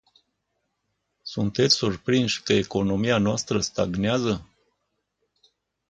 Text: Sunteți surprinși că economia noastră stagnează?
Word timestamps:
Sunteți 1.21 1.75
surprinși 1.75 2.43
că 2.43 2.53
economia 2.53 3.17
noastră 3.17 3.59
stagnează? 3.59 4.47